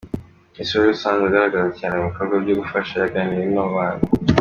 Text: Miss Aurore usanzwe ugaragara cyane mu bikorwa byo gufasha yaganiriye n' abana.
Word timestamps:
Miss 0.55 0.69
Aurore 0.73 0.93
usanzwe 0.95 1.23
ugaragara 1.27 1.69
cyane 1.79 1.95
mu 1.97 2.07
bikorwa 2.09 2.35
byo 2.43 2.53
gufasha 2.61 2.93
yaganiriye 2.95 3.47
n' 3.55 3.63
abana. 3.67 4.01